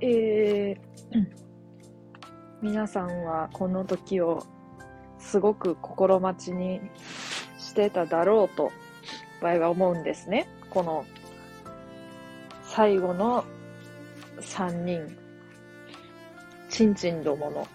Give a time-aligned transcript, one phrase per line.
[0.00, 1.26] えー、
[2.62, 4.46] 皆さんはこの時を
[5.18, 6.80] すごく心待ちに
[7.58, 8.72] してただろうと、
[9.42, 10.48] 場合は思うんですね。
[10.70, 11.04] この
[12.62, 13.44] 最後の
[14.40, 15.18] 3人、
[16.70, 17.68] ちんちんどもの、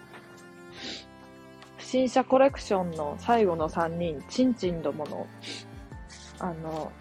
[1.96, 5.26] 不審者コレクションの最後の3人、ちんちんどもの、
[6.38, 6.92] あの、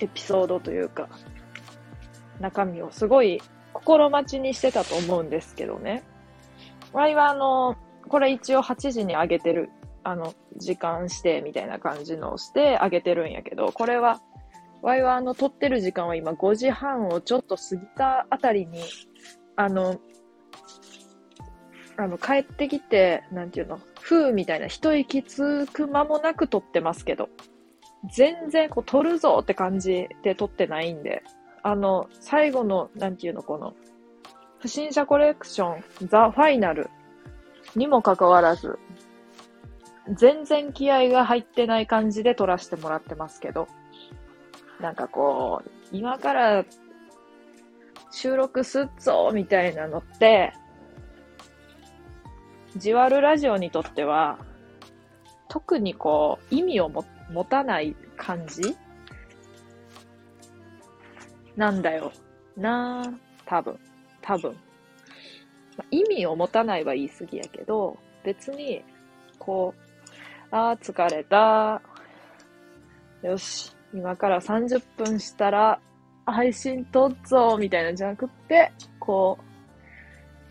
[0.00, 1.10] エピソードというか、
[2.40, 3.42] 中身をすごい
[3.74, 6.04] 心待ちにしてたと思うんですけどね。
[6.94, 7.76] ワイはあの、
[8.08, 9.68] これ一応8時に上げてる、
[10.04, 14.22] あの、時間してみたいな感じのをして上げてるんやけど、これは、
[14.80, 18.80] ワイはあの、撮ってる時間は今5時半をちょっと過ぎたあたりに、
[19.56, 20.00] あの、
[21.96, 27.28] あの、帰ってきて、なんていうの、風みたいな一息つく間もなく撮ってますけど、
[28.12, 31.22] 全然こう撮るぞって感じで撮ってないんで、
[31.62, 33.74] あの、最後の、なんていうの、この、
[34.58, 36.90] 不審者コレクション、ザ・ファイナル
[37.76, 38.78] にもかかわらず、
[40.12, 43.68] 全然気合が入ってない感じで撮らせてもらってますけど、
[44.80, 46.64] なんかこう、今から
[48.10, 50.52] 収録すっぞみたいなのって、
[52.76, 54.38] じわるラジオにとっては、
[55.48, 58.76] 特にこう、意味をも持たない感じ？
[61.56, 62.12] なんだよ
[62.56, 63.78] なぁ、多分。
[64.20, 64.56] 多分。
[65.90, 68.84] 意味を持たないは言い過ぎやけど、別に、
[69.38, 71.80] こう、ああ、疲れた。
[73.22, 75.80] よし、今から30分したら、
[76.26, 79.44] 配信撮っぞ、みたいなじゃなくって、こう、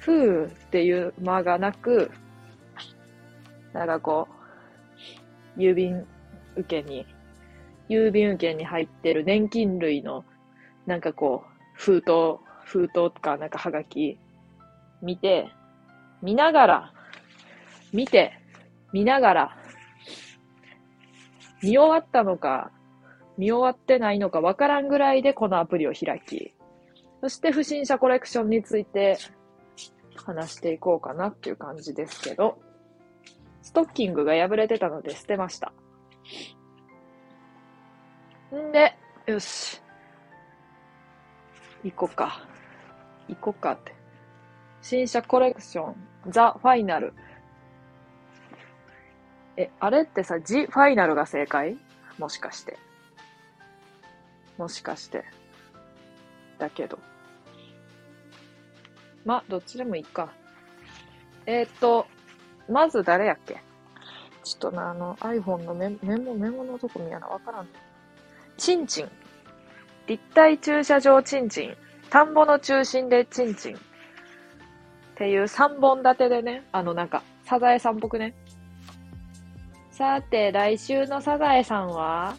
[0.04, 2.12] ふーっていう間がなく、
[3.72, 4.28] なんかこ
[5.58, 6.06] う、郵便
[6.58, 7.06] 受けに、
[7.88, 10.26] 郵便受けに入ってる年金類の
[10.86, 14.20] なんかこう、封筒、封筒とかなんかはがき、
[15.02, 15.50] 見て、
[16.22, 16.94] 見ながら、
[17.94, 18.34] 見て、
[18.92, 19.58] 見ながら、
[21.62, 22.72] 見終わったのか、
[23.38, 26.54] 見終わってないのかわからんぐらいでこのアプリを開き、
[27.22, 29.18] そして不審者コレクションについて
[30.16, 32.60] 話していこうかなっていう感じですけど、
[33.62, 35.74] ストッキングが破れてたので捨てました。
[38.54, 39.82] んで、よし。
[41.84, 42.46] 行こうか。
[43.28, 43.96] 行こうかって。
[44.82, 45.96] 新車コレクション、
[46.28, 47.14] ザ・ファイナル。
[49.56, 51.78] え、あれってさ、ジ・ファイナルが正解？
[52.18, 52.78] もしかして。
[54.58, 55.24] もしかして。
[56.60, 57.00] だけど。
[59.26, 60.30] ま、どっちでもいいか。
[61.46, 62.08] えー、と、
[62.70, 63.62] まず誰やっけ？
[64.44, 67.68] ちょっとな、あの iPhone のメメモ、メモのとこ見やな、わからん。
[68.58, 69.10] チンチン。
[70.08, 71.78] 立体駐車場ちんちん、
[72.10, 73.80] 田んぼの中心でちんちんっ
[75.16, 78.34] ていう3本立てでね、あのなんか、サザエさんっぽくね。
[79.92, 82.36] さて、来週のサザエさんは、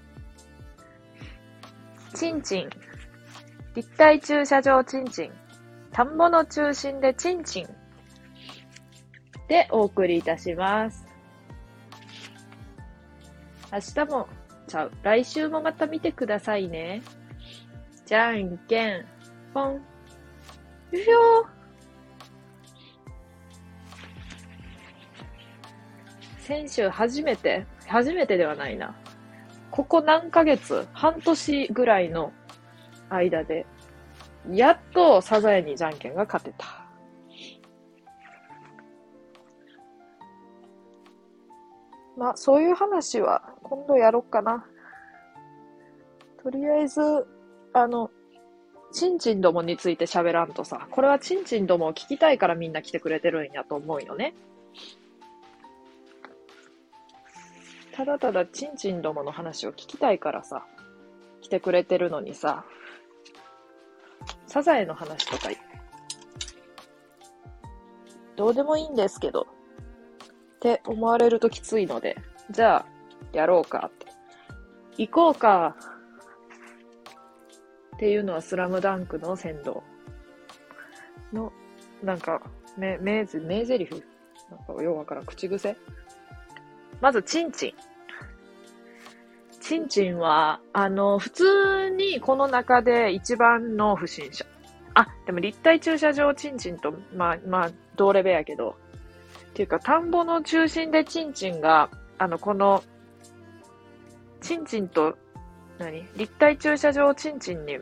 [2.15, 2.71] ちんちん、
[3.75, 5.33] 立体駐車場ちんちん、
[5.95, 7.69] 田んぼの中心でちんちん
[9.47, 11.07] でお送りいたします。
[13.73, 14.29] 明日も、
[14.67, 14.93] ちゃう。
[15.05, 17.01] 来週もまた見てくださいね。
[18.07, 19.07] じゃんけん、
[19.53, 19.75] ぽん。
[19.75, 19.81] よ
[20.95, 21.47] いしょ
[26.41, 28.97] 先週初めて、初めてではないな。
[29.71, 32.33] ここ何ヶ月、半年ぐらいの
[33.11, 33.65] 間で、
[34.51, 36.85] やっとサザエにじゃんけんが勝てた。
[42.17, 44.65] まあ、そういう話は今度やろっかな。
[46.43, 47.01] とりあえず、
[47.73, 48.11] あの、
[48.93, 54.35] ちんちんどもについて喋らんとさ、これはちんちんどもを聞きたいからみんな来てくれてるんやと思うよね。
[57.93, 60.65] ただただちんちんどもの話を聞きたいからさ、
[61.41, 62.65] 来てくれてるのにさ、
[64.47, 65.51] サザエの話とか、
[68.37, 69.47] どうでもいいんですけど、
[70.57, 72.17] って思われるときついので、
[72.51, 72.87] じゃあ、
[73.33, 74.07] やろうかって。
[74.97, 75.77] 行こうか。
[77.97, 79.79] っていうのはスラムダンクの先導
[81.33, 81.53] の、
[82.03, 82.43] なんか、
[82.77, 84.03] 名、名台詞
[84.51, 85.27] なんかようわからん。
[85.27, 85.77] 口癖
[87.01, 87.94] まず、チンチン。
[89.65, 94.45] チンチンは、あの、普通にこの中で一番の不審者。
[94.93, 98.77] あ、でも立体駐車場チンチンと、まあ、まあ、同レベやけど。
[99.49, 101.89] っていうか、田んぼの中心でチンチンが、
[102.19, 102.85] あの、この
[104.43, 105.17] チンチンと、
[105.79, 106.07] 何？
[106.15, 107.79] 立体駐車場チンチンに、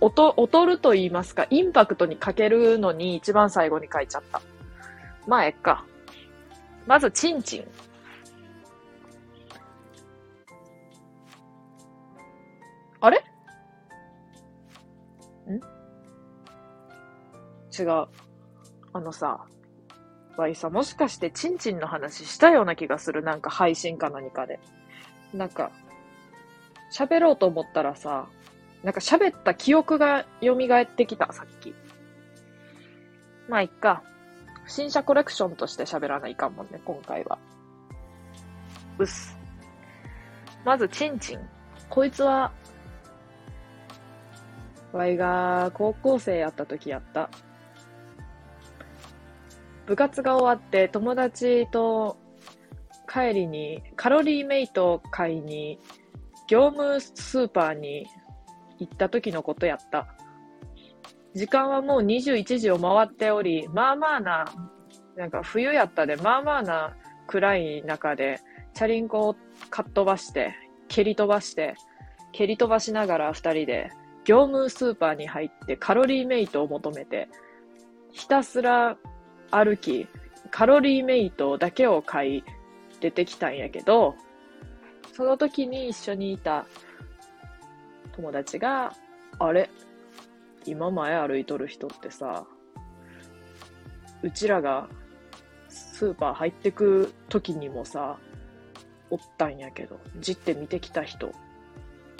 [0.00, 4.40] おと、劣ると言いますか、インパクトにかけるのに一番最後に書いちゃった。
[5.26, 5.84] まあ、えっか。
[6.86, 7.64] まず、チンチン。
[13.04, 13.22] あれ？
[15.50, 15.56] ん？
[17.78, 18.06] 違う。
[18.94, 19.44] あのさ、
[20.38, 23.22] わいさ、もしかしてチンチンの話したような気がする。
[23.22, 24.58] なんか配信か何かで。
[25.34, 25.70] なんか、
[26.90, 28.26] 喋ろうと思ったらさ、
[28.82, 31.74] なんか喋った記憶が蘇ってきた、さっき。
[33.50, 34.02] まあ、いっか。
[34.64, 37.38] 不審者コレクションとして喋らないかもね、今回は。
[38.98, 39.36] うっす。
[40.64, 41.40] まず、チンチン。
[41.90, 42.50] こいつは、
[44.96, 47.28] わいが高校生やった時やった。
[49.86, 52.16] 部活が終わって友達と
[53.12, 55.78] 帰りにカロリーメイト買いに
[56.48, 58.06] 業務スーパーに
[58.78, 60.06] 行った時のことやった。
[61.34, 64.44] 時間はもう21時を回っており、まあまあな、
[65.16, 66.96] なんか冬やったで、まあまあな
[67.26, 68.40] 暗い中で、
[68.72, 69.36] チャリンコを
[69.70, 70.54] かっ飛ばして、
[70.86, 71.74] 蹴り飛ばして、
[72.30, 73.90] 蹴り飛ばしながら二人で
[74.24, 77.28] 業務スーパーに入ってカロリーメイトを求めて、
[78.12, 78.96] ひたすら
[79.50, 80.08] 歩き、
[80.50, 82.44] カロリーメイトだけを買い、
[83.00, 84.14] 出てきたんやけど、
[85.12, 86.64] その時に一緒にいた
[88.16, 88.94] 友達が、
[89.38, 89.68] あれ？
[90.64, 92.46] 今前歩いとる人ってさ、
[94.22, 94.88] うちらが
[95.68, 98.16] スーパー入ってく時にもさ、
[99.10, 101.30] おったんやけど、じって見てきた人、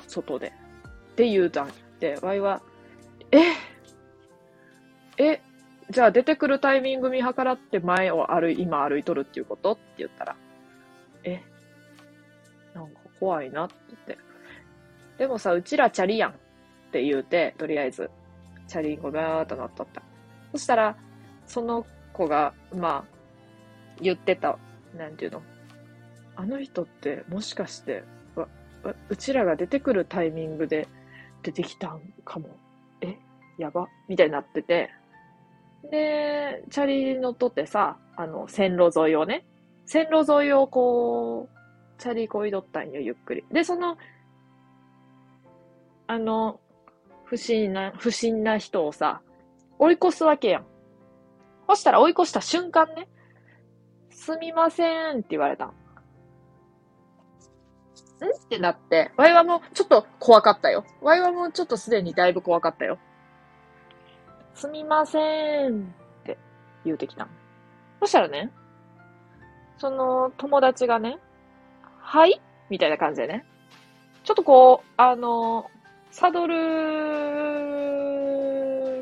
[0.06, 0.52] 外で。
[1.12, 1.72] って言うたんで、
[2.22, 2.62] ワイは、
[3.32, 3.38] え
[5.16, 5.40] え
[5.90, 9.72] じゃあ出てくるタイミング見計らって前を歩い、今歩いとるっていうこと？
[9.72, 10.36] って言ったら、
[11.24, 11.42] え
[12.74, 14.18] なんか怖いなって言って。
[15.18, 16.34] でもさ、うちらチャリやんっ
[16.90, 18.10] て言うて、とりあえず、
[18.66, 20.02] チャリンコバーっと乗っとった。
[20.52, 20.96] そしたら、
[21.46, 23.14] その子が、まあ、
[24.00, 24.58] 言ってた、
[24.96, 25.42] なんていうの？
[26.36, 28.02] あの人ってもしかして、
[29.08, 30.88] うちらが出てくるタイミングで
[31.44, 32.48] 出てきたんかも。
[33.00, 33.16] え？
[33.58, 33.86] やば？
[34.08, 34.90] みたいになってて。
[35.90, 39.44] で、チャリ乗っとってさ、あの、線路沿いをね、
[39.84, 43.44] 線路沿いをこう、チャリこいどったんよ、ゆっくり。
[43.52, 43.98] で、その、
[46.06, 46.58] あの、
[47.24, 49.20] 不審な、不審な人をさ、
[49.78, 50.66] 追い越すわけやん。
[51.68, 53.08] そしたら追い越した瞬間ね、
[54.10, 55.74] すみませんって言われたん。
[58.20, 58.26] ん？
[58.26, 60.84] ってなって、ワイはもちょっと怖かったよ。
[61.00, 62.98] ワイはもちょっとすでにだいぶ怖かったよ。
[64.54, 66.38] すみませんって
[66.84, 67.26] 言うてきた。
[68.00, 68.50] そしたらね、
[69.78, 71.18] その友達がね、
[72.00, 72.40] はい？
[72.70, 73.44] みたいな感じでね。
[74.22, 75.70] ちょっとこう、あの、
[76.10, 76.54] サドル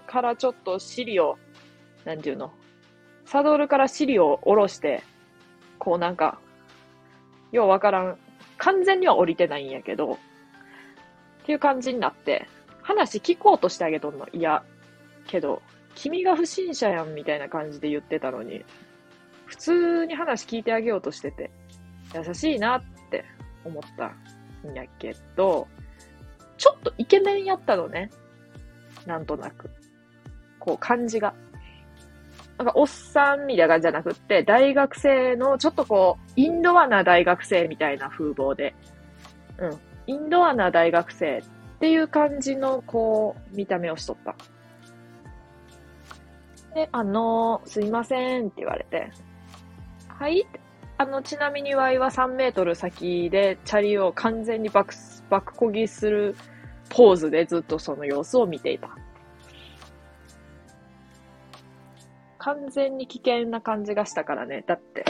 [0.07, 1.39] からちょっと尻を、
[2.05, 2.53] なんていうの？
[3.25, 5.03] サドルから尻を下ろして、
[5.79, 6.39] こうなんか、
[7.53, 8.19] ようわからん。
[8.63, 10.17] 完全には降りてないんやけど、っ
[11.45, 12.47] ていう感じになって、
[12.81, 14.29] 話聞こうとしてあげとんの。
[14.33, 14.63] いや、
[15.27, 15.61] けど、
[15.97, 18.65] 君が不審者やんみたいな感じで言ってたのに、
[19.47, 21.51] 普通に話聞いてあげようとしてて、
[22.15, 23.25] 優しいなって
[23.65, 24.15] 思った
[24.69, 25.67] んやけど、
[26.57, 28.11] ちょっとイケメンやったのね。
[29.07, 29.71] なんとなく。
[30.61, 31.35] こう、感じが。
[32.63, 38.75] なんか、おっさんみたいな感じじゃなくって、大学生の、ちょっとこう、インドアな大学生みたいな風貌で。
[39.59, 39.81] うん。
[40.07, 41.43] インドアな大学生っ
[41.81, 44.37] ていう感じの、こう、見た目をしとった。
[46.75, 49.11] で、あのー、すいませんって言われて、
[50.09, 50.47] はい？
[50.99, 54.95] あの、ちなみにワイは3メートル先でチャリを完全にバク、
[55.29, 56.37] バクこぎする
[56.91, 58.97] ポーズでずっとその様子を見ていた。
[62.43, 64.65] 完全に危険な感じがしたからね。
[64.67, 65.05] だって、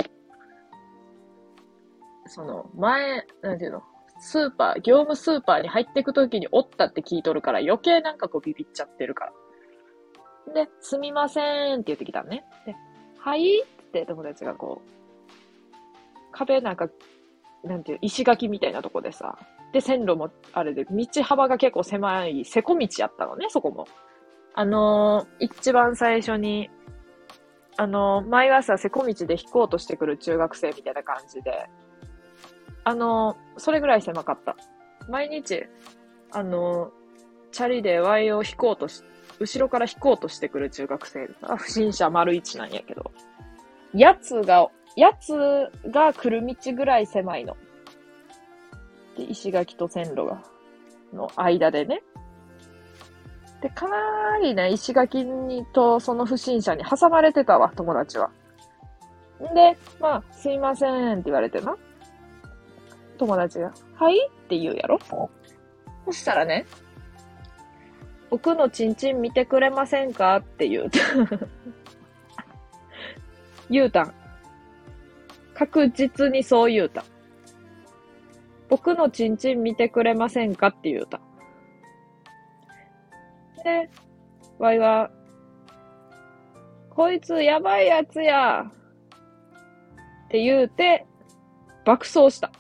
[2.27, 3.83] その、前、なんていうの、
[4.21, 9.33] スーパー、業務スーパーに入っていくときにおったって聞いとるから余計なんかこうビビっちゃってるか
[10.47, 10.65] ら。
[10.67, 12.45] で、すみませんって言ってきたのね。
[12.67, 12.77] で、
[13.19, 14.91] はいって友達がこう、
[16.33, 16.91] 壁なんか、
[17.65, 19.39] なんていう、石垣みたいなとこでさ、
[19.73, 23.87] で、線路もあれで、道幅が結構狭い、せこ道やったのね、そこも。
[24.55, 26.69] あのー、一番最初に、
[27.77, 31.69] あの、毎朝せこ道で引こうとしてくる中学生みたいな感じで、
[32.85, 34.57] あの、それぐらい狭かった。
[35.09, 35.65] 毎日、
[36.31, 36.93] あの
[37.51, 39.03] チャリでワイを引こうとし、
[39.39, 43.13] 後ろから引こうとしてくる中学生が不審者丸一なんやけど、
[43.93, 47.57] やつがやつが来る道ぐらい狭いの。
[49.17, 50.43] で、石垣と線路が、
[51.13, 52.03] の間でね。
[53.63, 58.31] で、かなりね、石垣にとその不審者に挟まれてたわ、友達は。
[59.41, 61.77] んで、まあ、すいませんって言われてな。
[63.19, 64.19] 友達が、はい？
[64.27, 64.99] って言うやろ
[66.05, 66.67] そしたらね、
[68.31, 70.37] 僕のチンチン見てくれませんか？
[70.37, 70.99] って言うた。
[73.71, 74.15] 言うたん。
[75.55, 77.05] 確実にそう言うた。
[78.69, 80.69] 僕のチンチン見てくれませんか？
[80.69, 81.21] って言うた。
[83.63, 83.91] で、
[84.59, 85.11] わいは、
[86.91, 88.71] こいつやばいやつや
[90.27, 91.07] って言うて、
[91.85, 92.51] 爆走した。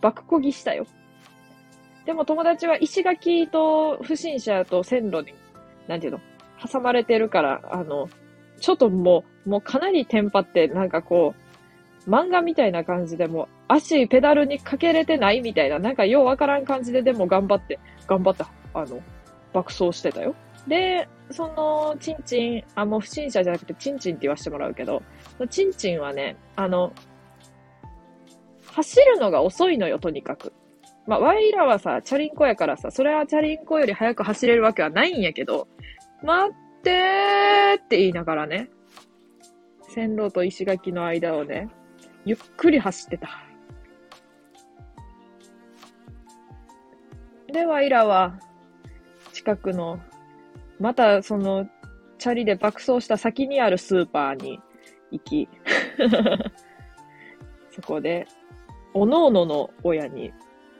[0.00, 0.86] 爆こぎしたよ。
[2.04, 5.34] でも友達は石垣と不審者と線路に、
[5.86, 6.20] なんていうの、
[6.66, 8.08] 挟まれてるから、あの、
[8.60, 11.34] ちょっともう、もうかなりテンパって、なんかこ
[12.06, 19.00] う、漫画みたいな感じでも足ペダルにかけれてないみたいな、なんかようわからん感じででも頑張って、頑張った、あの、
[19.52, 20.34] 爆走してたよ。
[20.66, 25.02] で、その、チンチン、あ、もう不審者じゃなくてチンチンって言わせてもらうけど、
[25.50, 26.92] チンチンはね、あの、
[28.66, 30.52] 走るのが遅いのよ、とにかく。
[31.06, 35.68] まあ、ワイらはさ、チャリンコやからさ、それはチャリンコより速く走れるわけはないんやけど、
[36.22, 38.70] 待ってーって言いながらね、
[39.88, 41.68] 線路と石垣の間をね、
[42.24, 43.28] ゆっくり走ってた。
[47.52, 48.38] で、ワイらは、
[49.32, 50.00] 近くの、
[50.82, 51.68] またその、
[52.18, 54.60] チャリで爆走した先にあるスーパーに
[55.12, 55.48] 行き、
[57.70, 58.26] そこで、
[58.92, 60.32] おのおのの親に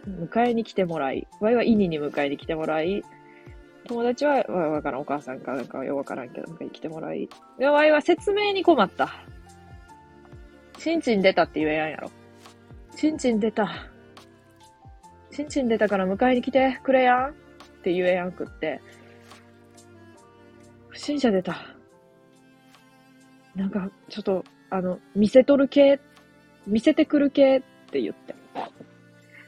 [0.07, 3.05] 迎えに来てもらい、ワイはイニに迎えに来てもらい、
[3.87, 7.29] 友達は、わわからん、お母さんかなんかよくわからんけど、迎えに来てもらい、
[7.59, 9.09] で、ワイは説明に困った。
[10.79, 12.11] チンチン出たって言えやんやろ。
[12.97, 13.71] チンチン出た。
[15.31, 17.33] チンチン出たから迎えに来てくれやんっ
[17.85, 18.81] て言えやんくって。
[20.93, 21.57] 不審者出た。
[23.57, 25.99] なんか、ちょっと、あの、見せとる系、
[26.67, 28.35] 見せてくる系って言って。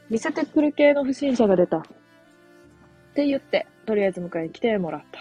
[0.09, 1.77] 見せてくる系の不審者が出た。
[1.77, 1.83] っ
[3.13, 5.19] て言って、とりあえず迎えに来てもらった。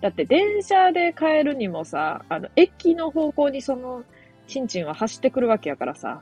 [0.00, 4.02] だって電車で帰るにもさ、あの、駅の方向にその、
[4.48, 6.20] チンチンは走ってくるわけやからさ、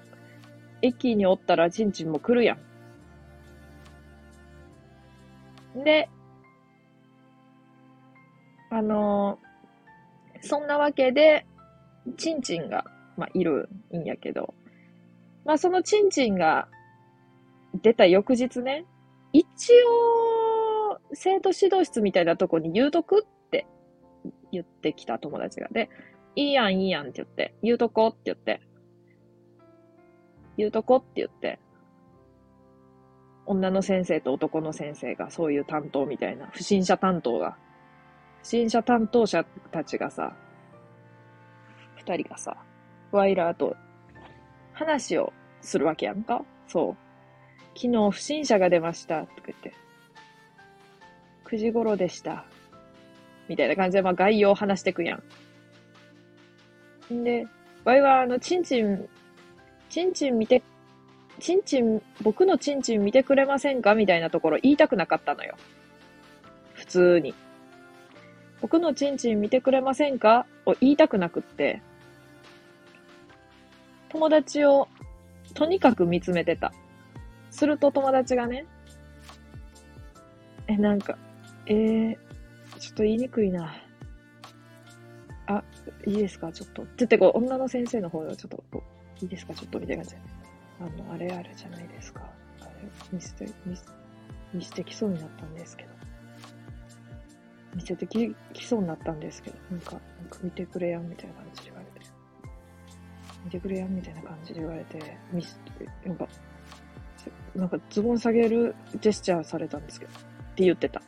[0.82, 2.58] 駅におったらチンチンも来るや
[5.74, 5.82] ん。
[5.82, 6.10] で、
[8.74, 11.46] あのー、そんなわけで、
[12.16, 12.84] チンチンが、
[13.16, 14.52] まあ、いるんやけど、
[15.44, 16.66] まあ、そのチンチンが
[17.82, 18.84] 出た翌日ね、
[19.32, 19.46] 一
[20.90, 23.68] 応、生徒指導室みたいなとこに言うとくって
[24.50, 25.68] 言ってきた友達が。
[25.68, 25.88] で、
[26.34, 28.60] いいやん、いいやんって言って、言うとこって言って、
[30.56, 31.60] 言うとこって言って、
[33.46, 37.56] 女の先生と男の先生がそういう担当みたいな、不審者担当が、
[38.44, 40.36] 不審者担当者たちがさ、
[41.96, 42.54] 二人がさ、
[43.10, 43.74] ワイラーと
[44.74, 45.32] 話を
[45.62, 46.96] するわけやんかそう。
[47.74, 49.22] 昨日不審者が出ました。
[49.22, 49.72] とか言って。
[51.46, 52.44] 9時頃でした。
[53.48, 55.16] みたいな感じで、まあ概要を話してくや
[57.10, 57.14] ん。
[57.14, 57.46] んで、
[57.84, 59.08] ワイはあの、チンチン、
[59.88, 60.62] チンチン見て、
[61.40, 63.94] チンチン、僕のチンチン見てくれませんか？
[63.94, 65.56] みたいなところ言いたくなかったのよ。
[66.74, 67.34] 普通に。
[68.64, 70.46] 僕のチンチン見てくれませんか？
[70.64, 71.82] を言いたくなくって、
[74.08, 74.88] 友達を
[75.52, 76.72] とにかく見つめてた。
[77.50, 78.64] すると友達がね、
[80.66, 81.18] え、なんか、
[81.66, 82.16] えー、
[82.78, 83.76] ちょっと言いにくいな。
[85.46, 85.62] あ、
[86.06, 86.50] いいですか？
[86.50, 86.84] ちょっと。
[86.84, 88.82] って言ってこう、女の先生の方がちょっと、
[89.20, 89.52] いいですか？
[89.52, 90.22] ちょっとみたいな感じで。
[90.80, 92.22] あの、あれあるじゃないですか。
[92.62, 92.70] あれ、
[93.12, 93.46] 見せて、
[94.54, 95.93] 見せてきそうになったんですけど。
[97.74, 102.14] 見せてき、きそうになったんですけど、なんか、なんか見てくれやんみたいな感じで言われて。
[103.44, 104.98] 見てくれやんみたいな感じで言われて、
[105.32, 105.60] ミス、
[106.06, 106.28] なんか、
[107.54, 110.14] なんかズボン下げるジェスチャーされたんですけど、っ
[110.54, 111.02] て言ってた。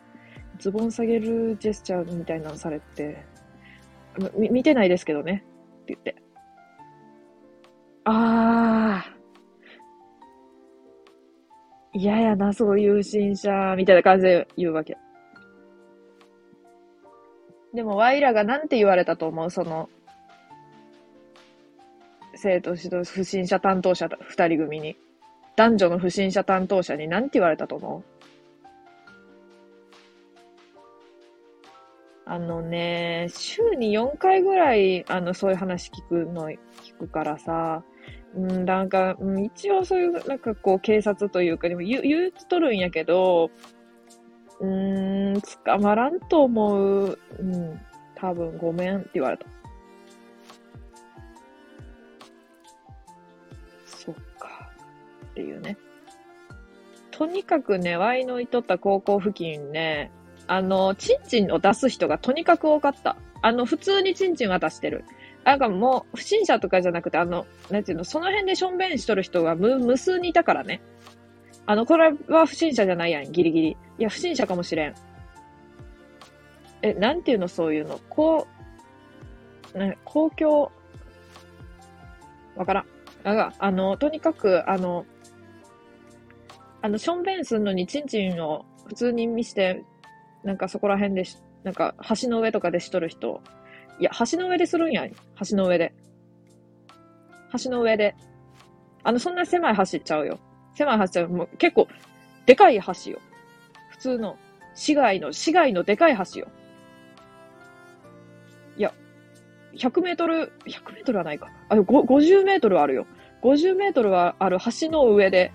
[0.58, 3.24] ズボン下げるジェスチャーみたいなのされて、
[4.36, 5.44] み見てないですけどね、
[5.82, 6.16] って言って。
[8.04, 9.16] あー。
[11.98, 14.98] 嫌やな、そういう新車、みたいな感じで言うわけ。
[17.76, 19.50] でも、ワイらがなんて言われたと思う？
[19.50, 19.90] その、
[22.34, 24.96] 生徒指導不審者担当者二人組に。
[25.56, 28.02] 男女の不審者担当者に何て言われたと思う？
[32.24, 36.58] あのね、週に4回ぐらい、あの、そういう話聞くの、聞
[36.98, 37.84] くからさ、
[38.34, 43.50] うん、なんか、うん、一応そういう、なんかこう、警察というか、でも言う、言うとるんやけど、
[44.60, 47.18] うーん、捕まらんと思う。
[47.38, 47.80] うん、
[48.14, 49.46] 多分ごめんって言われた。
[53.84, 54.70] そっか。
[55.32, 55.76] っていうね。
[57.10, 60.10] とにかくね、ワイのいとった高校付近ね、
[60.46, 63.16] あの、チンチンを出す人がとにかく多かった。
[63.42, 65.04] あの、普通にチンチン渡してる。
[65.44, 70.80] なんかもう、不審者とかじゃなくて、あの、なんていうの、その辺でしょんべんしとる人が無無数にいたからね。
[71.66, 73.68] あの、これは不審者じゃないやん、ギリギリ。
[73.98, 74.94] いや、不審者かもしれん。
[76.82, 77.98] え、なんていうの、そういうの？
[78.08, 78.46] こ
[79.74, 80.70] う、ね、公共、
[82.54, 82.86] わからん。
[83.24, 85.04] なんか、あの、とにかく、あの、
[86.82, 89.82] あの、しょんべんすんのにチンチンを普通に見して、
[90.44, 93.42] なんかそこら辺でし、なんか橋の上とかでしとる人。
[93.98, 95.10] いや、橋の上でするんやん。
[95.10, 95.92] 橋の上で。
[97.60, 98.14] 橋の上で。
[99.02, 100.38] あの、そんな狭い橋っちゃうよ。
[100.76, 101.28] 狭い橋ちゃう。
[101.28, 101.88] もう結構、
[102.44, 103.18] でかい橋よ。
[103.90, 104.36] 普通の、
[104.74, 106.48] 市街の、市街のでかい橋よ。
[108.76, 108.92] いや、
[109.74, 111.50] 100メートル、100メートルはないか。
[111.70, 113.06] あ、50メートルあるよ。
[113.42, 115.50] 50メートルはある橋の上で。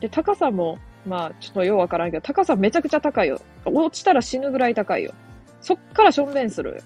[0.00, 3.40] で、高さも、まあ、ちょっとようわからんけど、高さめちゃくちゃ高いよ。
[3.66, 5.12] 落ちたら死ぬぐらい高いよ。
[5.60, 6.82] そっからしょんべんする。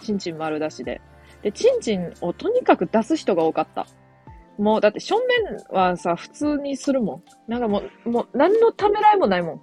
[0.00, 1.00] ちんちん丸出しで。
[1.42, 3.86] で、ちんちんをとにかく出す人が多かった。
[4.58, 7.50] もう、だってしょんべんはさ、普通にするもん。
[7.50, 9.56] なんかもう、もう、何のためらいもないもん。
[9.56, 9.62] も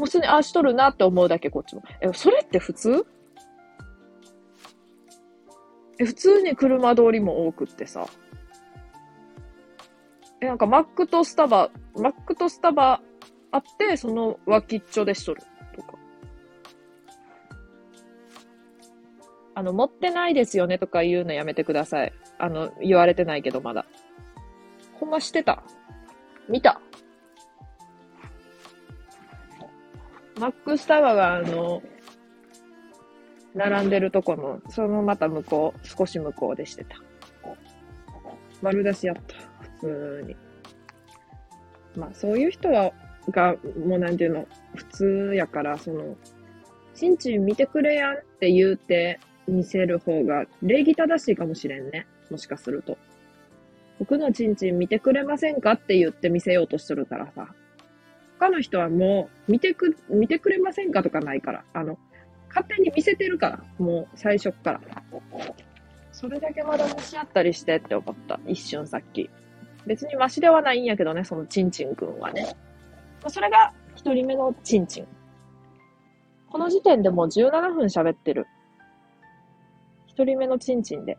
[0.00, 1.82] う普通に、あ、しとるなって思うだけ、こっちも。
[2.00, 3.06] え、それって普通？
[5.98, 8.06] え、普通に車通りも多くってさ。
[10.40, 13.00] え、なんかマックとスタバ、マックとスタバ
[13.50, 15.42] あって、その脇っちょでしとる
[19.56, 22.12] あの、持ってないですよねとか言うのやめてください。
[22.38, 23.86] あの、言われてないけどまだ。
[25.00, 25.62] ほんましてた。
[26.46, 26.78] 見た。
[30.38, 31.82] マックスタバがあの、
[33.54, 36.98] 並んでるとこの、そのまた向こう、少し向こうでしてた。
[38.60, 39.36] 丸出しやった。
[39.80, 40.36] 普通に。
[41.96, 42.92] まあ、そういう人は、
[43.30, 43.54] が、
[43.86, 46.14] もうなんていうの、普通やから、その、
[46.92, 52.06] ちんちん見てくれやんって言うて見せる方が礼儀正しいかもしれんね。
[52.30, 52.98] もしかすると。
[53.98, 57.48] 僕のちんちん見てくれませんかって言って見せようとしとるからさ。
[58.38, 61.64] 他の人はもう、見てく、見てくれませんかとかないから。
[61.72, 61.98] あの、
[62.48, 63.64] 勝手に見せてるから。
[63.78, 64.80] もう、最初っから。
[66.12, 68.38] それだけまだ蒸し合ったりしてって思った。
[68.46, 69.30] 一瞬さっき。
[69.86, 72.56] 別にマシではないんやけどね、そのチンチンくんはね。
[73.22, 75.06] まそれが一人目のチンチン。
[76.50, 78.46] この時点でもう17分喋ってる。
[80.16, 81.18] 一人目のチンチンで。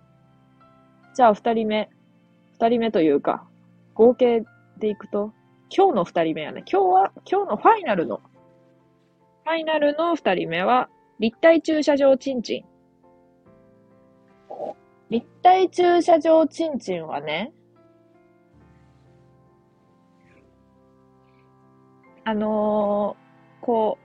[1.14, 1.88] じゃあ二人目。
[2.54, 3.48] 二人目というか、
[3.94, 4.44] 合計
[4.80, 5.34] でいくと、
[5.70, 6.64] 今日の二人目やね。
[6.68, 8.18] 今日は、今日のファイナルの、
[9.44, 12.66] ファイナルの二人目は、立体駐車場チンチン。
[15.12, 17.54] 立体駐車場チンチンはね、
[22.24, 24.00] あのーこ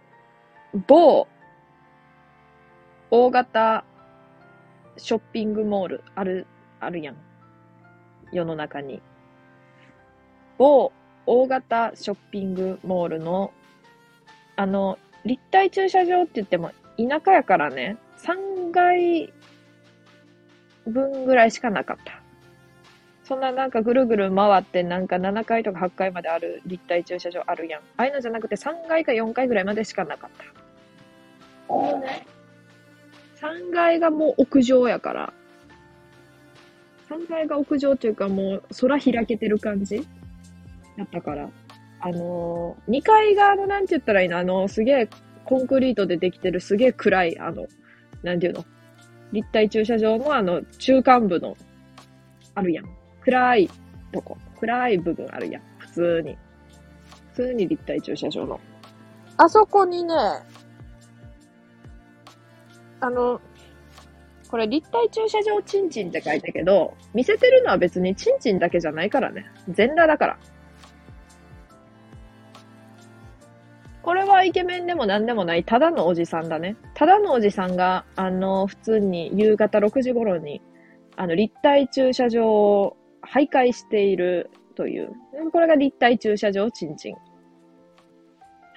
[0.75, 1.27] う、某、
[3.11, 3.87] 大型
[5.03, 6.47] ショッピングモール、ある、
[6.79, 7.17] あるやん。
[8.31, 9.03] 世の中に。
[10.59, 10.93] 某
[11.27, 13.53] 大型ショッピングモールの、
[14.55, 19.33] あの、立体駐車場って言っても、田舎やからね、3階
[20.87, 22.23] 分ぐらいしかなかった。
[23.25, 27.81] そんななんかぐるぐる回ってなんか7階とか8階まである立体駐車場あるやん。
[27.81, 30.45] ああいうのじゃなくて3階か4階ぐらいまでしかなかった。
[31.99, 32.25] ね、
[33.43, 35.33] 3階がもう屋上やから、
[37.11, 40.07] 3階が屋上っていうかもう空開けてる感じ
[40.97, 41.51] やったから、
[42.01, 44.39] あのー、2階があの、なんて言ったらいいの？
[44.39, 45.09] あの、すげえ
[45.45, 47.67] コンクリートでできてるすげえ暗い、あの、
[48.23, 48.65] なんていうの？
[49.33, 51.57] 立体駐車場のあの、中間部の、
[52.55, 52.85] あるやん。
[53.23, 53.71] 暗い
[54.13, 54.37] とこ。
[54.61, 55.63] 暗い部分あるやん。
[55.79, 56.37] 普通に。
[57.35, 58.61] 普通に立体駐車場の。
[59.39, 60.15] あそこにね、
[63.03, 63.41] あの、
[64.49, 69.47] これ立体駐車場チンチンって書いたけど、見せてるのは別にチンチンだけじゃないからね。
[69.69, 70.39] 全裸だから。
[74.03, 76.77] これはイケメンでも何でもない、ただのおじさんだね。
[76.95, 80.63] ただのおじさんが、あの、普通に夕方6時頃に、
[81.17, 85.11] あの、立体駐車場を徘徊しているという。
[85.51, 87.17] これが立体駐車場チンチン。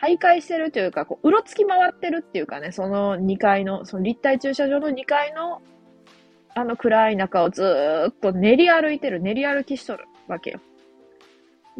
[0.05, 5.61] 徘徊してるというか、こう、うろつき回ってるっていうかね、その2階の、その立体駐車場の2階の
[6.57, 10.61] あの暗い中をずーっと練り歩いてる、練り歩きしとるわけよ。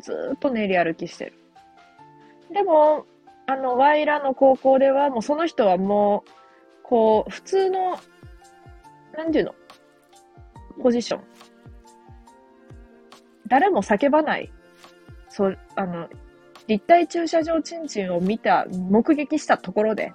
[0.02, 1.34] ずーっと練り歩きしてる。
[2.52, 3.06] でも、
[3.48, 6.30] あの、ワイらの高校では、もうその人はもう、
[6.84, 7.98] こう、普通の、
[9.16, 9.56] なんていうの
[10.82, 11.24] ポジション。
[13.48, 14.52] 誰も叫ばない。
[15.30, 16.10] そう、あの、
[16.68, 20.14] 立体駐車場チンチンを見た、目撃したところで、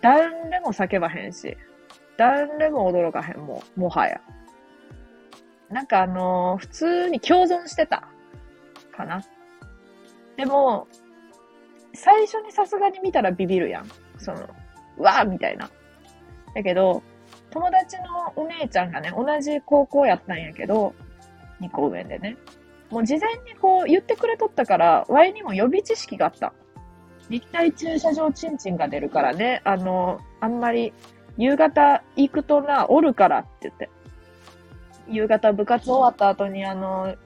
[0.00, 1.56] 誰も叫ばへんし、
[2.16, 4.20] 誰も驚かへん、もう、もはや。
[5.70, 8.08] なんかあのー、普通に共存してた。
[8.94, 9.22] かな。
[10.36, 10.86] でも、
[11.94, 13.88] 最初にさすがに見たらビビるやん。
[14.18, 14.48] その、
[14.98, 15.70] うわーみたいな。
[16.54, 17.02] だけど、
[17.50, 20.94] 友達のお姉ちゃんがね、同じ高校やったんやけど、
[21.60, 22.36] 2個上でね。
[22.94, 26.52] もう事前にこう言ってくれとったから、ワイにも予備知識があった。
[27.28, 30.92] 立体駐車場チンチンが出るからね、あの、あんまり
[31.36, 33.90] 夕方行くとな、おるからって言って。
[35.08, 37.16] 夕方部活終わった後にあの、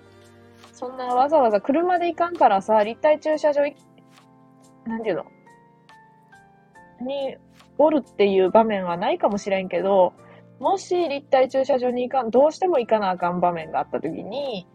[0.72, 3.60] そんなわざわざ車で行かんからさ、立体駐車場
[4.86, 5.24] なんていうの？
[7.02, 7.36] に
[7.76, 10.14] おるっていう場面はないかもしれんけど、
[10.60, 14.66] もし立体駐車場に行かん、どうしても行かなあかん場面があった時に、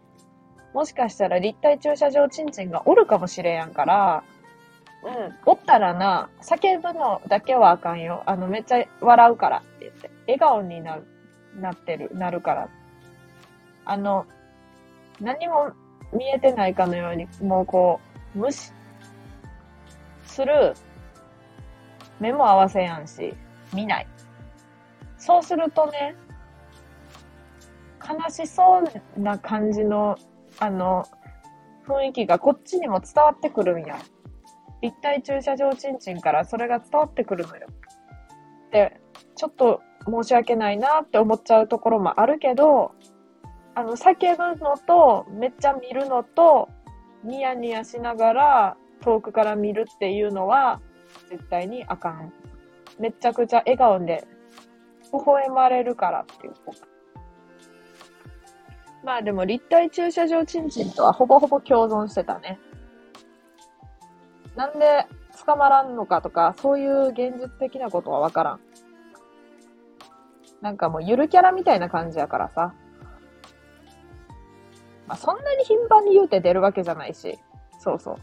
[0.74, 4.24] もしかしたら立体駐車場ちんちんがおるかもしれんやんから、
[5.04, 8.22] うん、おったらな、叫ぶのだけはあかんよ。
[8.26, 10.10] あの、めっちゃ笑うからって言って。
[10.26, 11.04] 笑顔になる、
[11.60, 12.68] なってる、なるから。
[13.84, 14.26] あの、
[15.20, 15.72] 何も
[16.12, 18.00] 見えてないかのように、もうこ
[18.34, 18.72] う、無視
[20.24, 20.74] する、
[22.18, 23.34] 目も合わせやんし、
[23.74, 24.06] 見ない。
[25.18, 26.16] そうするとね、
[28.00, 30.16] 悲しそうな感じの、
[30.58, 31.04] あの、
[31.86, 33.98] 雰囲気がこっちにも伝わってくるんや。
[34.80, 37.66] 立体駐車場ちんちんからそれが伝わってくるのよ。
[38.70, 39.00] で、
[39.34, 42.92] ちょっと申し訳ないなって思っちゃうところもあるけど、
[43.74, 46.68] あの、叫ぶのと、めっちゃ見るのと、
[47.24, 50.80] ニヤニヤしながら遠くから見るっていうのは、
[51.28, 52.32] 絶対にあかん。
[52.98, 54.24] めちゃくちゃ笑顔で、
[55.12, 56.54] 微笑まれるからっていう。
[59.04, 62.58] まあでも立体駐車場ちんちんとはほぼほぼ共存してたね。
[64.56, 65.06] なんで
[65.44, 68.60] 捕まらんのかとか、そういう現実的なことはわからん。
[70.62, 72.72] なんかもうゆるキャラみたいな感じやからさ。
[75.06, 77.38] まあ、そんなに頻繁に言うて出るわけじゃないし。
[77.78, 78.16] そうそう。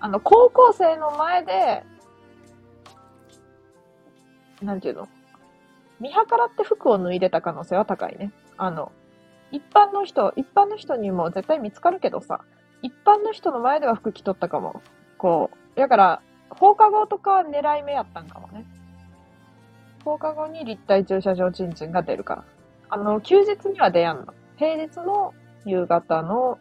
[0.00, 1.84] あの、高校生の前で、
[4.60, 5.08] なんていうの？
[6.00, 8.32] 見計らって服を脱いでた可能性は高いね。
[8.56, 8.92] あの、
[9.50, 12.40] 一般の人、一般の人にも絶対見つかるけどさ、
[12.82, 14.82] 一般の人の前では服着とったかも。
[15.16, 15.78] こう。
[15.78, 18.64] だから、放課後とか狙い目やったんかもね。
[20.04, 22.44] 放課後に立体駐車場ちんちんが出るから。
[22.90, 24.34] あの、休日には出やんの。
[24.56, 25.34] 平日の
[25.64, 26.58] 夕方の、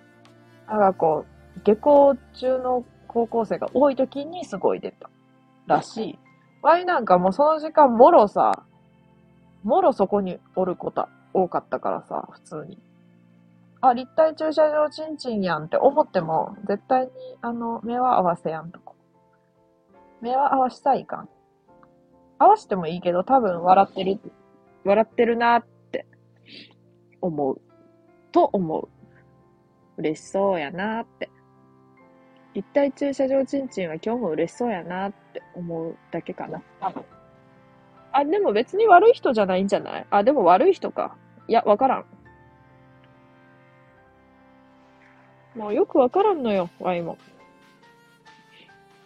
[0.67, 1.25] なんかこ
[1.57, 5.09] う、下校中の高校生が多い時にすごい出た。
[5.65, 6.19] らしい。
[6.61, 8.63] ワイなんかもうその時間もろさ、
[9.67, 12.81] もろそこにおること多かったからさ、普通に。
[13.81, 18.95] あ、立体駐車場ちんちんやんって思っても、絶対に、あの、目は合わせやんとこ。
[20.21, 21.29] 目は合わしたいかん。
[22.39, 24.21] 合わしてもいいけど、多分笑ってる、
[24.85, 26.05] 笑ってるなって
[27.19, 27.61] 思う。
[28.31, 28.87] と思う。
[29.97, 31.29] 嬉しそうやなって。
[32.53, 36.63] 立体駐車場ちんちんは今日も嬉しそうやなって思うだけかな。
[36.79, 37.16] 多分。
[38.17, 40.05] あ、でも別に悪い人じゃないんじゃない？
[40.09, 41.15] あ、でも悪い人か。
[41.47, 42.05] いや、わからん。
[45.55, 47.19] もうよくわからんのよ、ワイも。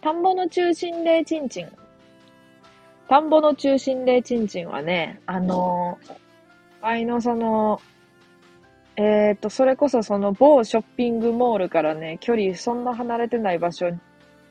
[0.00, 1.68] 田んぼの中心でチンチン。
[3.08, 6.14] 田んぼの中心でチンチンはね、あのー、
[6.80, 7.82] ワイのその、
[8.96, 13.90] えっ、と、それこそその某ショッピングモールからね、距離そんな離れてない場所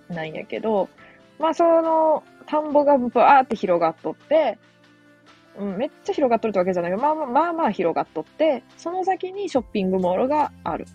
[0.09, 0.87] なんやけど、
[1.39, 4.57] まあその、田んぼがバーって広がっとって、
[5.57, 10.85] うん、めっちゃ広がっとるってわけじゃないけど、まあまあまあまあ広がっとって、その先にショッピングモールがある。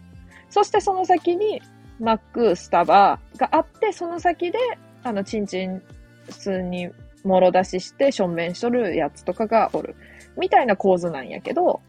[0.50, 1.60] そしてその先に、
[1.98, 4.58] マック、スタバがあって、その先で、
[5.02, 5.82] あの、チンチン
[6.26, 6.90] 普通に
[7.24, 9.96] もろ出しして正面しとるやつとかがおる。
[10.38, 11.80] みたいな構図なんやけど、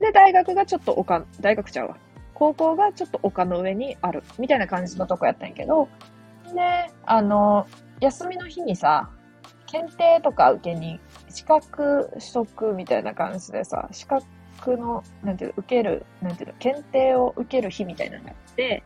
[0.00, 1.96] で、大学がちょっと丘、大学ちゃうわ。
[2.34, 4.22] 高校がちょっと丘の上にある。
[4.38, 5.88] みたいな感じのとこやったんやけど、
[6.54, 7.66] で、あの、
[8.00, 9.10] 休みの日にさ、
[9.66, 18.82] 検定とか受けに、資格取得みたいな感じでさ、資格の、なんていうの、受ける、なんていうの、検定を受ける日みたいなのがあって、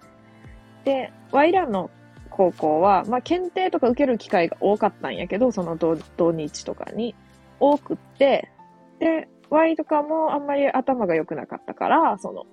[0.84, 1.90] で、ワイランの
[2.30, 7.14] 高校は、まあ、検定とか受ける機会が多かったんやけど、その土日とかに。
[7.62, 8.50] 多くって、
[8.98, 12.44] で、ワイとかもあんまり頭が良くなかったから、その、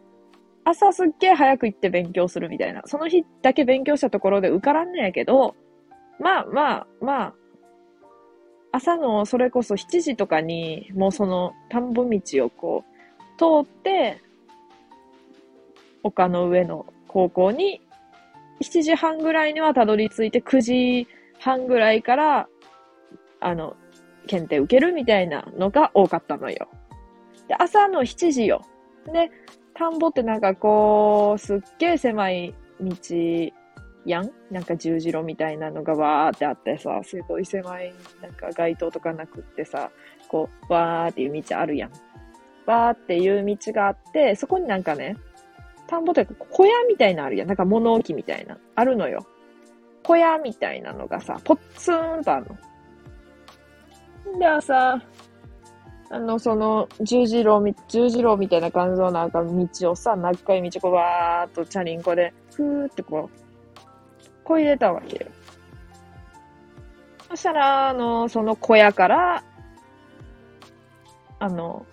[0.66, 2.82] 朝すっげえ早く行って勉強するみたいな。
[2.86, 5.56] その日だけ勉強したところで受からんねやけど、
[6.20, 7.34] まあまあまあ、
[8.72, 12.98] 朝のそれこそ7時とかに、もうその田んぼ道をこう、
[13.38, 14.22] 通って、
[16.04, 17.82] 丘の上の高校に、
[18.62, 21.08] 7時半ぐらいにはたどり着いて、9時
[21.40, 22.48] 半ぐらいから、
[23.40, 23.76] あの、
[24.28, 26.68] 検定受けるみたいなのが多かったのよ。
[27.48, 28.66] で、朝の7時よ。
[29.12, 29.32] で、
[29.74, 32.92] 田んぼってなんかこう、すっげえ狭い道
[34.08, 39.92] やんなんか十字路みたいなのがわーってあってさ、すごい狭い、なんか街灯とかなくってさ、
[40.30, 41.92] こう、わーっていう道あるやん。
[42.66, 45.18] わーっていう道があって、そこになんかね、
[45.88, 47.48] 田んぼというか小屋みたいなのあるやん。
[47.48, 48.58] なんか物置みたいな。
[48.76, 49.26] あるのよ。
[50.04, 52.46] 小屋みたいなのがさ、ぽっつんとある
[54.34, 54.40] の。
[54.40, 55.02] で、朝、
[56.10, 63.47] あの、その、十字路、十字路みたいな感じのなんか道をさ、長い道こうわーっとチャリンコで、ふーってこう、
[64.48, 65.32] こ入れたわけよ。
[67.30, 69.44] そしたら、あの、その小屋から、
[71.40, 71.86] あの、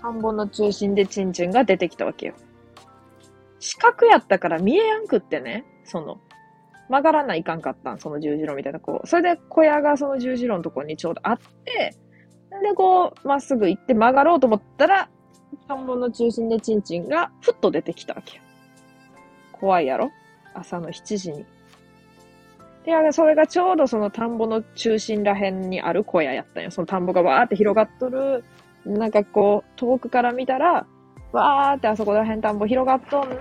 [0.00, 2.34] 田んぼの中心でチンチンが出てきたわけよ。
[3.60, 6.18] 四角やったから見えやんくってね、その、
[6.88, 9.06] 曲がらないかんかったん、その十字路みたいな、こう。
[9.06, 11.94] それで小屋がその十字路のとこにちょうどあって、
[12.62, 15.10] で、こう、まっすぐ行って曲がろうと思ったら、
[15.68, 18.45] 田んぼの中心でチンチンがふっと出てきたわけよ。
[19.60, 20.10] 怖いやろ？
[20.54, 21.44] 朝の7時に。
[22.84, 26.70] で、それがちょうどその田んぼの中心らへんにある小屋やったんよ。
[26.70, 28.44] その田んぼがわーって広がっとる、
[28.84, 30.86] なんかこう、遠くから見たら、
[31.32, 33.36] わーってあそこらへん田んぼ広がっとんね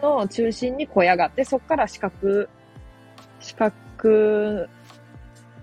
[0.00, 2.48] ーの中心に小屋があって、そっから四角、
[3.40, 4.66] 四角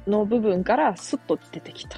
[0.06, 1.98] の部分からスッと出てきた。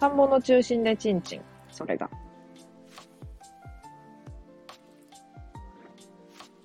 [0.00, 1.40] 田んぼの中心でチンチン、
[1.70, 2.10] それが。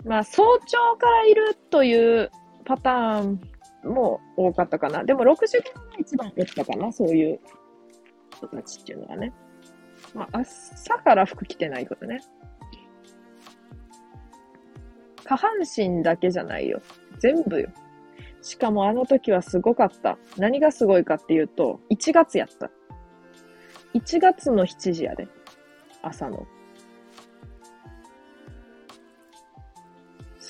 [0.06, 2.32] まあ、早朝からいるという
[2.64, 3.42] パターン
[3.84, 5.04] も多かったかな。
[5.04, 7.40] でも6時間が一番多ったかな、そういう
[8.36, 9.34] 人たちっていうのはね。
[10.14, 12.22] まあ、朝から服着てないことね。
[15.24, 16.82] 下半身だけじゃないよ。
[17.18, 17.70] 全部よ。
[18.44, 20.20] しかもあの時はすごかった。
[20.38, 22.70] 何がすごいかっていうと、1月やった。
[23.96, 25.28] 1月の7時やで。
[26.04, 26.46] 朝の。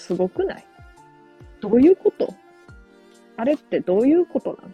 [0.06, 0.66] すごくない？
[1.62, 2.32] どういうこと？
[3.38, 4.70] あれってどういうことなの？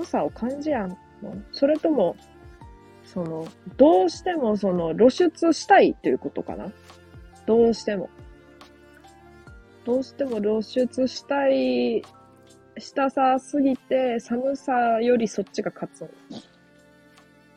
[0.00, 0.96] 寒さを感じやんの？
[1.52, 2.16] それとも、
[3.04, 3.46] その、
[3.76, 6.72] どうしてもその露出したいっていうことかな？
[7.44, 8.08] どうしても。
[9.84, 12.02] どうしても露出したい、
[12.78, 14.72] したさすぎて寒さ
[15.02, 16.10] よりそっちが勝つ。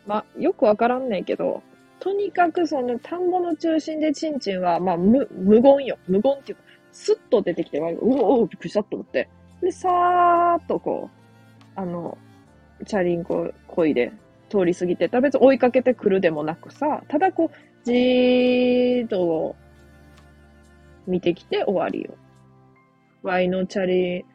[0.05, 1.63] まあ、よくわからんねんけど、
[2.05, 5.97] とにかくその田んぼの中心でチンチンは、まあ、無、無言よ。
[6.07, 9.27] 無言っていうか、スッと出てきて、うおおびっくりしたと思って。
[9.59, 12.15] で、さーっとこう、あの、
[12.85, 14.11] チャリンコこいで
[14.49, 19.55] 通り過ぎてた別に追いかけてくるでもなくさ、ただこう、じーっと
[21.07, 22.13] 見てきて終わりよ。
[23.23, 24.25] ワイのチャリ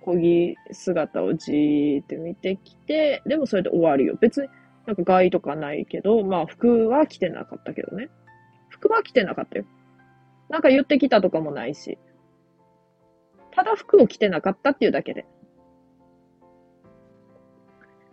[0.00, 4.16] こぎ姿をじーって見てきて、でもそれで終わりよ。
[4.18, 4.48] 別に
[4.88, 8.08] なんか害とかないけど、まあ服は着てなかったけどね。
[8.70, 9.66] 服は着てなかったよ。
[10.48, 11.98] なんか言ってきたとかもないし。
[13.50, 15.26] ただ服を着てなかったっていうだけで。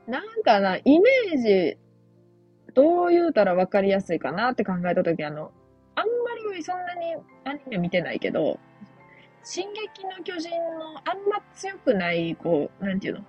[0.05, 1.77] なんかな、イメージ、
[2.73, 5.53] どう言うたら分かりやすいかなって考えたとき、あの、
[5.95, 6.11] あんま
[6.53, 8.59] りそんなにアニメ見てないけど、
[9.43, 13.21] 進撃の巨人のあんま強くない、こう、なんていうの？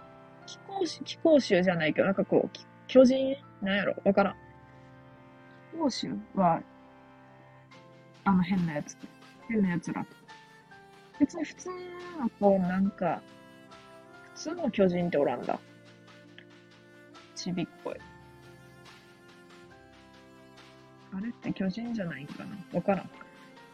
[0.46, 2.50] 気候種、気候種じゃないけど、なんかこう、
[2.88, 3.94] 巨人なんやろ？
[4.05, 4.37] わからん。
[5.81, 6.61] 欧州は、
[8.25, 8.96] あの変なやつ。
[9.49, 10.09] 変なやつらと。
[11.20, 11.75] 別に普通の
[12.40, 13.20] こう、なんか、
[14.35, 15.59] 普通の巨人っておらんだ。
[17.35, 17.94] ちびっこい。
[21.14, 22.57] あれって巨人じゃないんかな？
[22.72, 23.11] わからん。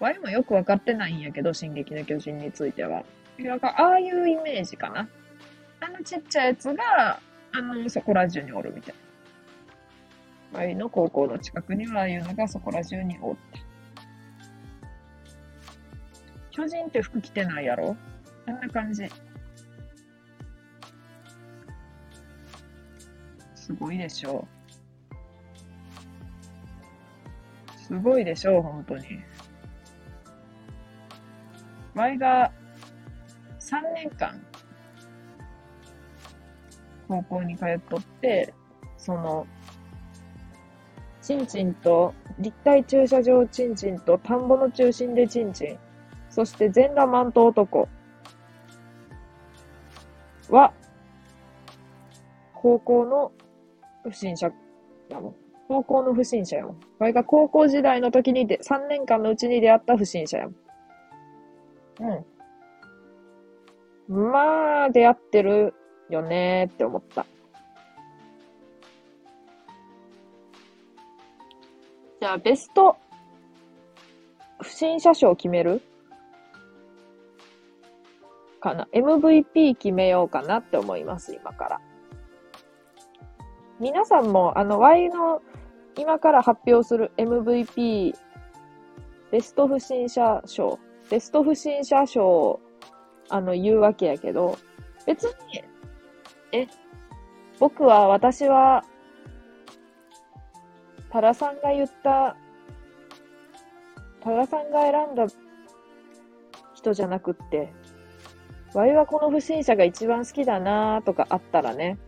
[0.00, 3.04] ワイもよくわかってないんやけど、進撃の巨人については。
[3.38, 5.08] なんか、ああいうイメージかな。
[5.80, 7.20] あのちっちゃいやつが、
[7.54, 8.94] あの、そこら中におるみたい
[10.52, 10.58] な。
[10.58, 13.60] ワイの高校の近くにはああいうのがそこら中におった。
[16.50, 17.96] 巨人って服着てないやろ？
[18.46, 19.08] あんな感じ。
[23.54, 24.46] すごいでしょ
[27.74, 27.78] う。
[27.78, 29.04] すごいでしょう、本当に。
[31.94, 32.52] ワイが
[33.60, 34.38] 3年間
[37.12, 38.54] 高校に通っとって、
[38.96, 39.46] その、
[41.20, 45.78] ちんちんと、立体駐車場ちんちんと、田んぼの中心でちんちん、
[46.30, 47.86] そして全裸マント男
[50.48, 50.72] は、
[52.54, 53.32] 高校の
[54.04, 54.50] 不審者
[55.10, 55.34] やもん。
[55.68, 56.80] 高校の不審者やもん。
[56.98, 62.22] これが高校時代の時にで、3年間のうちに出会った不審者やもん。
[64.08, 64.32] うん。
[64.32, 65.74] まあ、出会ってる
[66.14, 67.26] よねって思った。
[72.20, 72.96] じゃあ、ベスト
[74.60, 75.82] 不審者賞決める？
[78.60, 78.86] かな。
[78.92, 81.80] MVP 決めようかなって思います、今から。
[83.80, 85.42] 皆さんも、あの、Y の
[85.98, 88.14] 今から発表する MVP、
[89.32, 90.78] ベスト不審者賞、
[91.10, 92.60] ベスト不審者賞を、
[93.28, 94.56] あの、言うわけやけど、
[95.06, 95.64] 別に、
[96.52, 96.66] え、
[97.58, 98.84] 僕は、私は、
[101.10, 102.36] タラさんが言った、
[104.22, 105.26] タラさんが選んだ
[106.74, 107.72] 人じゃなくって、
[108.74, 111.98] ワイはこの不審者が一番好きだなーとかあったらね、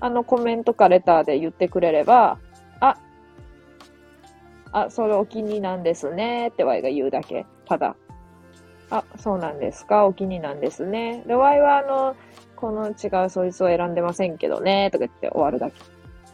[0.00, 2.38] あのコメントかレターで言ってくれれば、
[2.80, 2.96] あ、
[4.72, 7.46] あ、それお気になんですねってワイが言うだけ。
[7.66, 7.96] ただ。
[8.90, 11.22] あ、そうなんですかお気になんですね。
[11.26, 12.16] で、ワイはあの、
[12.56, 15.80] この違うそいつを選んでませんけどねとか言って終わるだけ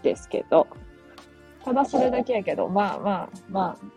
[0.03, 0.67] ですけど。
[1.65, 3.97] ただそれだけやけど、まあまあまあ、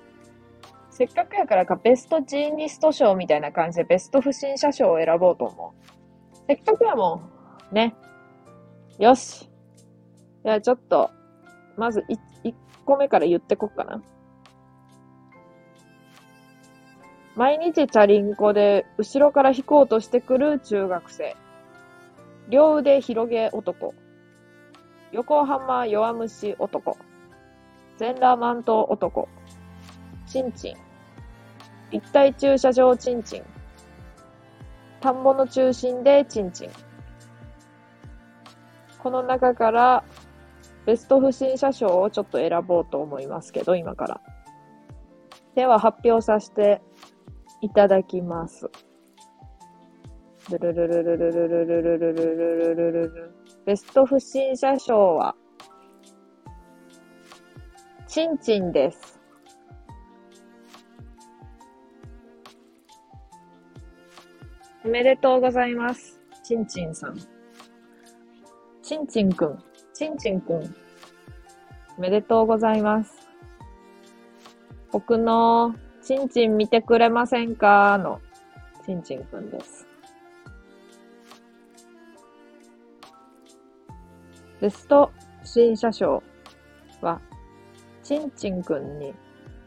[0.89, 6.37] せっかくやからかベストジーニスト賞みたいな感じでベスト不審者賞を選ぼうと思う。
[6.47, 7.21] せっかくやも
[7.71, 7.75] ん。
[7.75, 7.95] ね。
[8.97, 9.49] よし。
[10.43, 11.09] じゃあちょっと、
[11.77, 12.53] まず 1, 1
[12.85, 14.01] 個目から言ってこっかな。
[17.39, 21.37] 毎日チャリンコで後ろから引こうとしてくる中学生。
[22.49, 23.93] 両腕広げ男。
[25.13, 26.97] 横浜弱虫男。
[27.95, 29.29] 全裸マント男。
[30.27, 30.75] ちんちん。
[31.91, 33.43] 立体駐車場ちんちん。
[34.99, 36.69] 田んぼの中心でちんちん。
[38.97, 40.03] この中から
[40.85, 44.21] ベスト不審者賞をちょっと選ぼうと思いますけど、今から。
[45.55, 46.81] では発表させて
[47.61, 48.69] いただきます。
[50.49, 53.33] ルルルルルルルルルルルルルルルルル
[53.65, 55.35] ベスト不審者賞は、
[58.07, 59.19] ちんちんです。
[64.83, 66.19] おめでとうございます。
[66.41, 67.17] ちんちんさん。
[68.81, 69.59] ちんちんくん。
[69.93, 70.75] ちんちんくん。
[71.97, 73.13] おめでとうございます。
[74.91, 75.75] 僕の、
[76.09, 77.95] ちんちん見てくれませんか？
[77.99, 78.19] の、
[78.83, 79.85] ちんちんくんです。
[84.59, 85.11] ベスト
[85.43, 86.23] 新車賞
[87.01, 87.21] は、
[88.01, 89.13] ちんちんくんに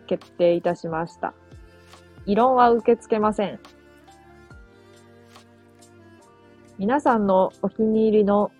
[0.09, 1.33] 決定いたしました。
[2.27, 3.61] 異論は受け付けません。
[6.77, 8.51] 皆さんのお気に入りの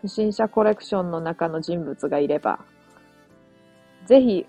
[0.00, 2.58] 不審者コレクションの中の人物がいれば、
[4.06, 4.46] ぜひ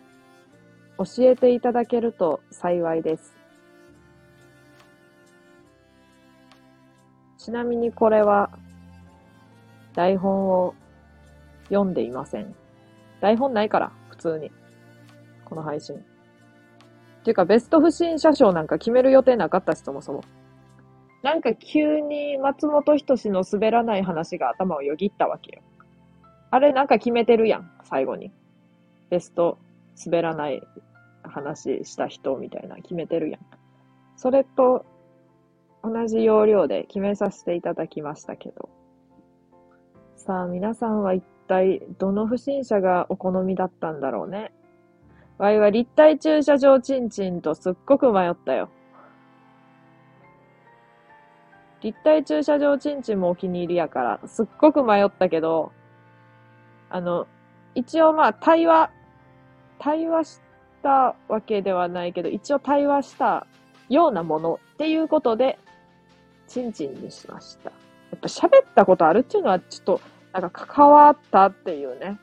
[0.98, 3.36] 教えていただけると幸いです。
[7.38, 8.50] ちなみにこれは
[9.94, 10.74] 台本を
[11.70, 12.56] 読んでいません。
[13.22, 14.52] 台本ないから、普通に。
[15.46, 15.96] この配信。
[15.96, 16.00] っ
[17.24, 20.24] ていうか、ベスト不審者賞なんか決める予定なかったし、そもそも。
[21.24, 25.64] なんか急に松本人志の滑らない話が頭をよぎったわけよ。
[26.52, 28.32] あれなんか決めてるやん、最後に。
[29.10, 29.58] ベスト
[30.04, 30.62] 滑らない
[31.24, 33.42] 話した人みたいな決めてるやん。
[34.16, 34.86] それと
[35.84, 38.70] 同じ要領で決めさせていただきましたけど。
[40.16, 44.52] さあ皆さんは一体どの不審者がお好みだったんだろうね。
[45.38, 48.70] わいは立体駐車場ちんちんとすっごく迷ったよ。
[51.82, 55.72] 立体駐車場ちんちんもお気に入りやから、すっごく迷ったけど、
[56.90, 57.28] あの、
[57.76, 58.90] 一応まあ対話、
[59.80, 60.42] 対話し
[60.82, 63.48] たわけではないけど、一応対話した
[63.90, 65.60] ようなものっていうことで、
[66.48, 67.70] ちんちんにしました。
[67.70, 67.76] や
[68.18, 70.02] っぱ喋ったことあるっていうのはちょっと、
[70.32, 72.20] なんか関わったっていうね、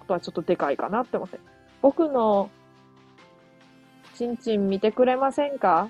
[0.00, 1.38] ことはちょっとでかいかなって思って。
[1.82, 2.50] 僕の、
[4.14, 5.88] ちんちん見てくれませんか？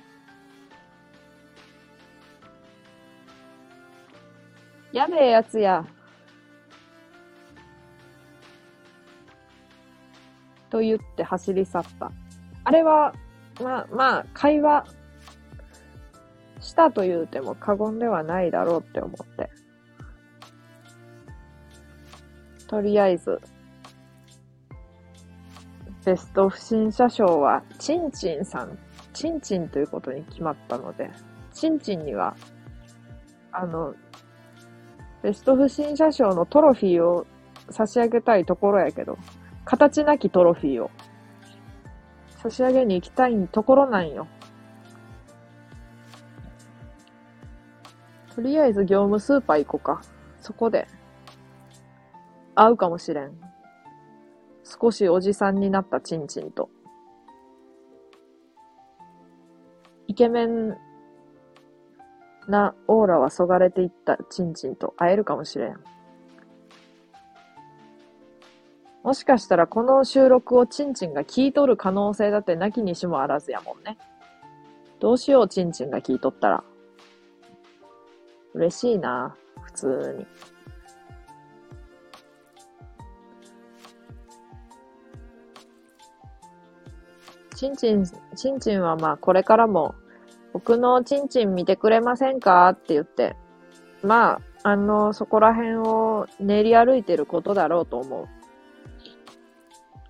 [4.93, 5.85] やべえやつや。
[10.71, 12.12] と言って走り去った。
[12.64, 13.14] あれは、
[13.62, 14.85] まあまあ、会話
[16.61, 19.51] したと言うても過言ではないだろうって思って。
[22.66, 23.41] とりあえず、
[26.05, 28.79] ベスト不審者賞は、チンチンさん、
[29.12, 31.11] チンチンということに決まったので、
[31.53, 32.37] チンチンには、
[33.53, 33.95] あの、
[35.23, 37.27] ベスト不審者賞のトロフィーを
[37.71, 39.19] 差し上げたいところやけど、
[39.69, 40.91] 形なきトロフィーを
[42.39, 44.27] 差し上げに行きたいところなんよ。
[48.35, 50.01] とりあえず業務スーパー行こうか。
[50.41, 50.89] そこで、
[52.55, 53.33] 会うかもしれん。
[54.64, 56.71] 少しおじさんになったチンチンと。
[60.07, 60.79] イケメン
[62.49, 65.97] なオーラはそがれていったチンチンと会えるかもしれん。
[69.09, 73.97] もしかしたらこの収録をチンチンが聞いとる可能性だってなきにしもあらずやもんね。
[75.01, 76.65] どうしよう、チンチンが聞いとったら。
[78.53, 80.27] 嬉しいな、普通に。
[87.57, 88.05] チンチン、
[88.37, 89.95] チンチンはまあこれからも
[90.53, 93.37] 僕のチンチン見てくれませんかって言って、
[94.03, 94.33] ま
[94.63, 98.38] あ、あの、そこら辺を練り歩いてることだろうと思う。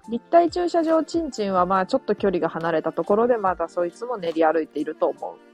[0.09, 5.49] 立体駐車場チンチンはまあちょっと距離が離れたところでまだそいつも練り歩いていると思う。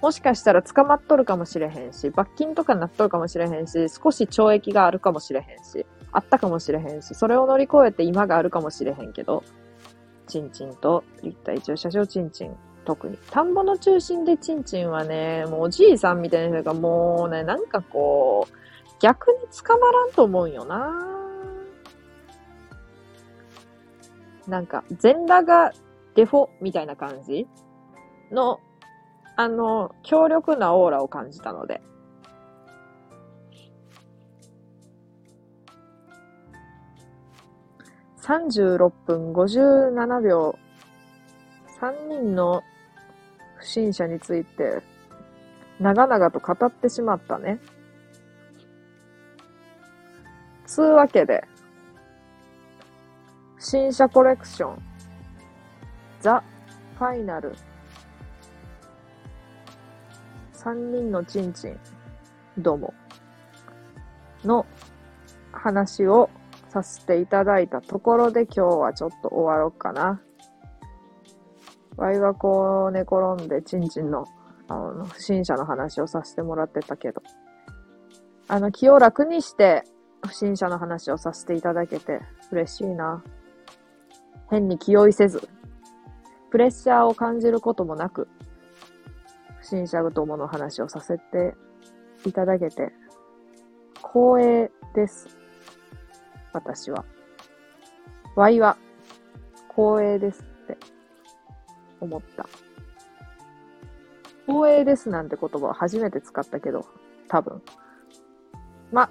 [0.00, 9.44] もしかしたら捕まっとるかもしれへんし、罰金とかになっとるかもしれへんし、少し懲役があるかもしれへんし、あったかもしれへんし、それを乗り越えて今があるかもしれへんけど、
[10.26, 13.18] チンチンと立体駐車場チンチン、特に。
[13.30, 18.52] 田んぼの中心でチンチンはね、もうおじいさんみたいな人がもうね、なんかこう、
[19.00, 21.09] 逆に捕まらんと思うんよな
[24.46, 25.72] なんか、全裸が
[26.14, 27.46] デフォみたいな感じ？
[28.30, 28.60] の、
[29.36, 31.80] あの、強力なオーラを感じたので。
[38.18, 40.58] 36分57秒。
[41.80, 42.62] 3人の
[43.56, 44.82] 不審者について、
[45.80, 47.58] 長々と語ってしまったね。
[50.66, 51.44] つうわけで、
[53.60, 54.82] 不審者コレクション、
[56.22, 56.42] ザ・
[56.98, 57.54] ファイナル、
[60.54, 61.78] 3人のチンチン、
[62.56, 62.94] どうも、
[64.46, 64.64] の
[65.52, 66.30] 話を
[66.70, 70.22] させていただいたところで今日はちょっと終わろうかな。
[71.98, 74.24] ワイはこう寝転んでチンチンの
[74.68, 77.22] あの不審者の話をさせてもらってたけど、
[78.48, 79.84] あの気を楽にして
[80.26, 83.22] 不審者の話をさせていただけて嬉しいな。
[84.50, 85.48] 変に気負いせず、
[86.50, 88.28] プレッシャーを感じることもなく、
[89.60, 91.54] 不審者どもの話をさせて
[92.26, 92.92] いただけて
[94.12, 95.28] 光栄です。
[96.52, 97.04] 私は。
[98.34, 98.76] ワイは
[99.68, 100.76] 光栄ですって
[102.00, 102.48] 思った。
[104.46, 106.84] 光栄ですなんて言葉を初めて使ったけど、
[107.28, 107.62] 多分。
[108.90, 109.08] ま、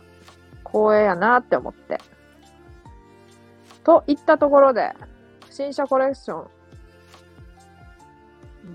[0.65, 1.99] 光栄やなって思って。
[3.85, 4.93] といったところで、
[5.59, 6.47] 新車コレクション、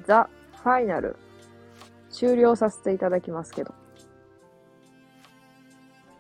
[0.05, 0.29] ザ・
[0.63, 1.17] ファイナル、
[2.11, 3.75] 終了させていただきますけど。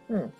[0.08, 0.32] うん。